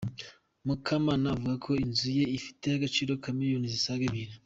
Mukamana 0.65 1.27
avuga 1.35 1.55
ko 1.65 1.71
inzu 1.83 2.07
ye 2.17 2.25
ifite 2.37 2.65
agaciro 2.77 3.11
ka 3.23 3.29
miliyoni 3.37 3.67
zisaga 3.75 4.03
ebyiri. 4.09 4.33